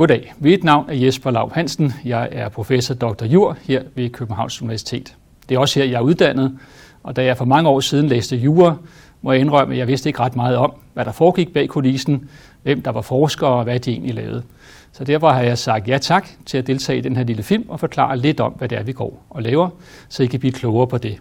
[0.00, 0.32] Goddag.
[0.38, 1.92] Mit navn er Jesper Lav Hansen.
[2.04, 3.24] Jeg er professor Dr.
[3.24, 5.16] Jur her ved Københavns Universitet.
[5.48, 6.58] Det er også her, jeg er uddannet,
[7.02, 8.76] og da jeg for mange år siden læste jura,
[9.22, 12.30] må jeg indrømme, at jeg vidste ikke ret meget om, hvad der foregik bag kulissen,
[12.62, 14.42] hvem der var forskere og hvad de egentlig lavede.
[14.92, 17.64] Så derfor har jeg sagt ja tak til at deltage i den her lille film
[17.68, 19.68] og forklare lidt om, hvad det er, vi går og laver,
[20.08, 21.18] så I kan blive klogere på det.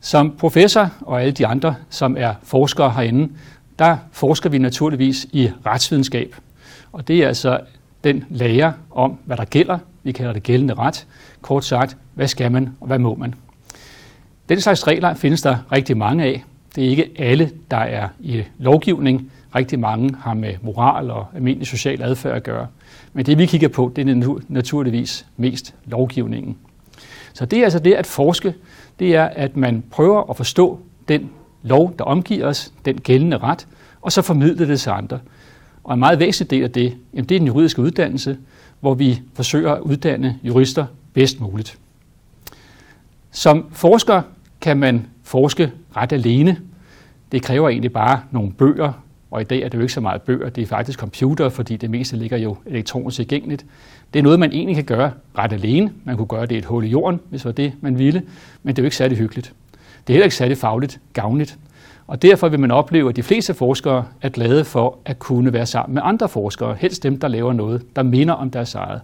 [0.00, 3.32] Som professor og alle de andre, som er forskere herinde,
[3.78, 6.36] der forsker vi naturligvis i retsvidenskab.
[6.92, 7.60] Og det er altså
[8.04, 9.78] den lære om, hvad der gælder.
[10.02, 11.06] Vi kalder det gældende ret.
[11.40, 13.34] Kort sagt, hvad skal man og hvad må man?
[14.48, 16.44] Den slags regler findes der rigtig mange af.
[16.76, 19.32] Det er ikke alle, der er i lovgivning.
[19.54, 22.66] Rigtig mange har med moral og almindelig social adfærd at gøre.
[23.12, 26.56] Men det vi kigger på, det er naturligvis mest lovgivningen.
[27.32, 28.54] Så det er altså det at forske,
[28.98, 31.30] det er at man prøver at forstå den
[31.62, 33.66] lov, der omgiver os, den gældende ret,
[34.00, 35.18] og så formidle det til andre.
[35.84, 38.38] Og en meget væsentlig del af det, jamen det er den juridiske uddannelse,
[38.80, 41.78] hvor vi forsøger at uddanne jurister bedst muligt.
[43.30, 44.22] Som forsker
[44.60, 46.56] kan man forske ret alene.
[47.32, 48.92] Det kræver egentlig bare nogle bøger,
[49.30, 51.76] og i dag er det jo ikke så meget bøger, det er faktisk computer, fordi
[51.76, 53.66] det meste ligger jo elektronisk tilgængeligt.
[54.12, 55.92] Det er noget, man egentlig kan gøre ret alene.
[56.04, 58.22] Man kunne gøre det i et hul i jorden, hvis det var det, man ville,
[58.62, 59.52] men det er jo ikke særlig hyggeligt.
[60.06, 61.58] Det er heller ikke særlig fagligt gavnligt.
[62.06, 65.66] Og derfor vil man opleve, at de fleste forskere er glade for at kunne være
[65.66, 69.00] sammen med andre forskere, helst dem, der laver noget, der minder om deres eget.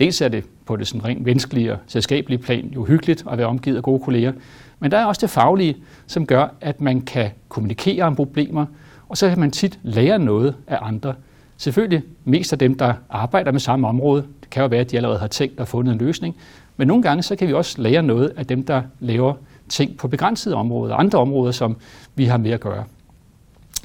[0.00, 3.46] Dels er det på det sådan rent menneskelige og selskabelige plan jo hyggeligt at være
[3.46, 4.32] omgivet af gode kolleger,
[4.80, 8.66] men der er også det faglige, som gør, at man kan kommunikere om problemer,
[9.08, 11.14] og så kan man tit lære noget af andre.
[11.56, 14.24] Selvfølgelig mest af dem, der arbejder med samme område.
[14.40, 16.36] Det kan jo være, at de allerede har tænkt og fundet en løsning.
[16.76, 19.34] Men nogle gange så kan vi også lære noget af dem, der laver
[19.68, 21.76] ting på begrænsede områder, andre områder, som
[22.14, 22.84] vi har med at gøre.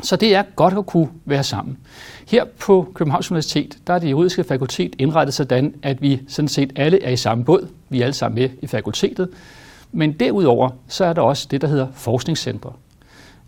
[0.03, 1.77] Så det er godt at kunne være sammen.
[2.27, 6.73] Her på Københavns Universitet, der er det juridiske fakultet indrettet sådan, at vi sådan set
[6.75, 7.67] alle er i samme båd.
[7.89, 9.29] Vi er alle sammen med i fakultetet.
[9.91, 12.73] Men derudover, så er der også det, der hedder forskningscentre.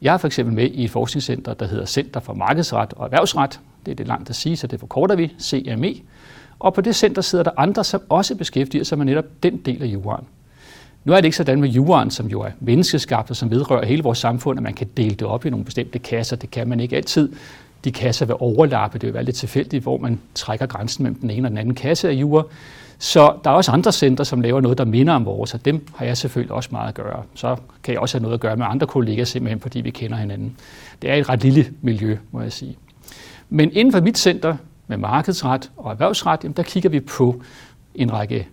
[0.03, 3.59] Jeg er for eksempel med i et forskningscenter, der hedder Center for Markedsret og Erhvervsret.
[3.85, 5.95] Det er det langt at sige, så det forkorter vi, CME.
[6.59, 9.83] Og på det center sidder der andre, som også beskæftiger sig med netop den del
[9.83, 10.25] af juraen.
[11.05, 14.03] Nu er det ikke sådan med juraen, som jo er menneskeskabt og som vedrører hele
[14.03, 16.35] vores samfund, at man kan dele det op i nogle bestemte kasser.
[16.35, 17.29] Det kan man ikke altid.
[17.83, 18.99] De kasser vil overlappe.
[18.99, 21.75] Det vil være lidt tilfældigt, hvor man trækker grænsen mellem den ene og den anden
[21.75, 22.43] kasse af jura.
[22.99, 25.87] Så der er også andre centre, som laver noget, der minder om vores, og dem
[25.95, 27.23] har jeg selvfølgelig også meget at gøre.
[27.35, 30.17] Så kan jeg også have noget at gøre med andre kolleger, simpelthen fordi vi kender
[30.17, 30.57] hinanden.
[31.01, 32.77] Det er et ret lille miljø, må jeg sige.
[33.49, 34.55] Men inden for mit center
[34.87, 37.41] med markedsret og erhvervsret, jamen der kigger vi på
[37.95, 38.47] en række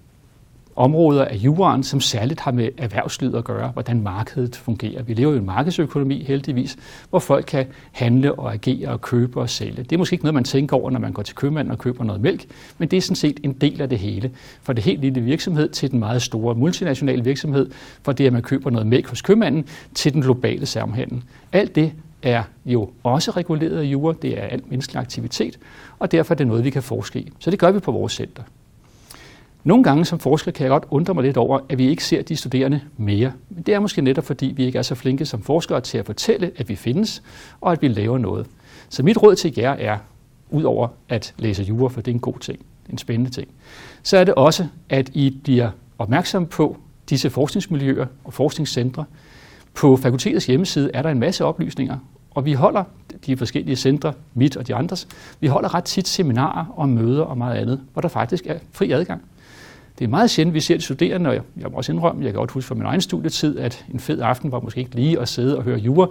[0.80, 5.02] områder af juraen, som særligt har med erhvervslivet at gøre, hvordan markedet fungerer.
[5.02, 6.76] Vi lever jo i en markedsøkonomi heldigvis,
[7.10, 9.82] hvor folk kan handle og agere og købe og sælge.
[9.82, 12.04] Det er måske ikke noget, man tænker over, når man går til købmanden og køber
[12.04, 12.46] noget mælk,
[12.78, 14.30] men det er sådan set en del af det hele.
[14.62, 17.70] Fra det helt lille virksomhed til den meget store multinationale virksomhed,
[18.02, 19.64] fra det, at man køber noget mælk hos købmanden,
[19.94, 21.22] til den globale samhandel.
[21.52, 21.92] Alt det
[22.22, 25.58] er jo også reguleret af jura, det er al menneskelig aktivitet,
[25.98, 27.32] og derfor er det noget, vi kan forske i.
[27.38, 28.42] Så det gør vi på vores center.
[29.64, 32.22] Nogle gange som forsker kan jeg godt undre mig lidt over, at vi ikke ser
[32.22, 33.32] de studerende mere.
[33.50, 36.06] Men det er måske netop fordi, vi ikke er så flinke som forskere til at
[36.06, 37.22] fortælle, at vi findes,
[37.60, 38.46] og at vi laver noget.
[38.88, 39.98] Så mit råd til jer er,
[40.50, 42.58] udover at læse jura, for det er en god ting,
[42.90, 43.48] en spændende ting,
[44.02, 46.76] så er det også, at I bliver opmærksom på
[47.10, 49.04] disse forskningsmiljøer og forskningscentre.
[49.74, 51.98] På fakultetets hjemmeside er der en masse oplysninger,
[52.30, 52.84] og vi holder
[53.26, 55.08] de forskellige centre, mit og de andres,
[55.40, 58.90] vi holder ret tit seminarer og møder og meget andet, hvor der faktisk er fri
[58.90, 59.22] adgang.
[60.00, 62.32] Det er meget sjældent, vi ser de studerende, og jeg, jeg må også indrømme, jeg
[62.32, 65.20] kan godt huske fra min egen studietid, at en fed aften var måske ikke lige
[65.20, 66.06] at sidde og høre jura,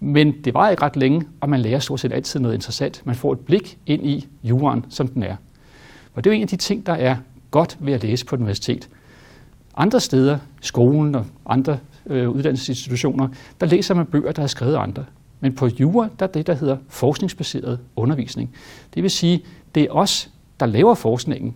[0.00, 3.02] men det var ikke ret længe, og man lærer stort set altid noget interessant.
[3.04, 5.36] Man får et blik ind i juraen, som den er.
[6.14, 7.16] Og det er jo en af de ting, der er
[7.50, 8.88] godt ved at læse på et universitet.
[9.76, 13.28] Andre steder, skolen og andre øh, uddannelsesinstitutioner,
[13.60, 15.04] der læser man bøger, der er skrevet af andre.
[15.40, 18.50] Men på jura, der er det, der hedder forskningsbaseret undervisning.
[18.94, 19.40] Det vil sige,
[19.74, 20.30] det er os,
[20.60, 21.54] der laver forskningen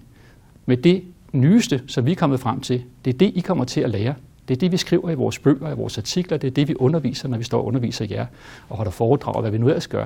[0.66, 3.80] med det nyeste, som vi er kommet frem til, det er det, I kommer til
[3.80, 4.14] at lære.
[4.48, 6.74] Det er det, vi skriver i vores bøger, i vores artikler, det er det, vi
[6.74, 8.26] underviser, når vi står og underviser jer
[8.68, 10.04] og holder foredrag, og hvad vi nu ellers gør.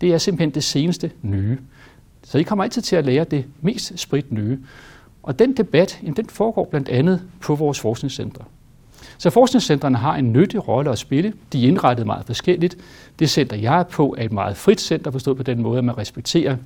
[0.00, 1.58] Det er simpelthen det seneste nye.
[2.22, 4.58] Så I kommer altid til at lære det mest sprit nye.
[5.22, 8.44] Og den debat, jamen, den foregår blandt andet på vores forskningscentre.
[9.18, 11.32] Så forskningscentrene har en nyttig rolle at spille.
[11.52, 12.76] De er indrettet meget forskelligt.
[13.18, 15.84] Det center, jeg er på, er et meget frit center, forstået på den måde, at
[15.84, 16.56] man respekterer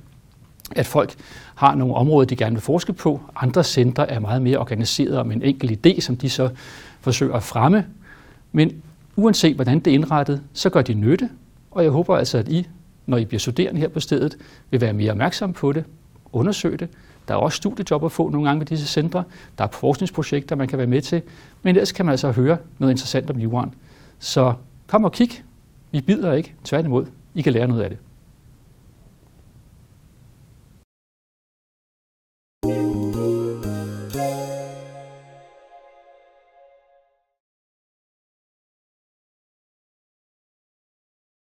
[0.71, 1.15] at folk
[1.55, 3.21] har nogle områder, de gerne vil forske på.
[3.35, 6.49] Andre centre er meget mere organiseret om en enkelt idé, som de så
[7.01, 7.85] forsøger at fremme.
[8.51, 8.81] Men
[9.15, 11.29] uanset hvordan det er indrettet, så gør de nytte,
[11.71, 12.67] og jeg håber altså, at I,
[13.05, 14.37] når I bliver studerende her på stedet,
[14.71, 15.83] vil være mere opmærksomme på det,
[16.31, 16.89] undersøge det.
[17.27, 19.23] Der er også studiejob at få nogle gange ved disse centre.
[19.57, 21.21] Der er forskningsprojekter, man kan være med til.
[21.63, 23.73] Men ellers kan man altså høre noget interessant om jorden.
[24.19, 24.53] Så
[24.87, 25.29] kom og kig.
[25.91, 26.53] Vi bider ikke.
[26.63, 27.05] Tværtimod.
[27.35, 27.97] I kan lære noget af det.